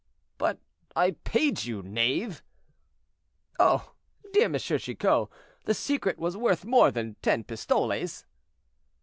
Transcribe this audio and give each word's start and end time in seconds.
"But 0.39 0.57
I 0.95 1.11
paid 1.11 1.65
you, 1.65 1.83
knave." 1.83 2.41
"Oh! 3.59 3.93
dear 4.33 4.45
M. 4.45 4.57
Chicot, 4.57 5.27
the 5.65 5.75
secret 5.75 6.17
was 6.17 6.35
worth 6.35 6.65
more 6.65 6.89
than 6.89 7.17
ten 7.21 7.43
pistoles." 7.43 8.25